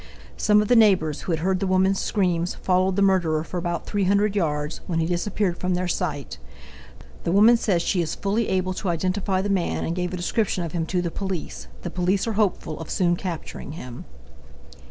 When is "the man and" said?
9.43-9.95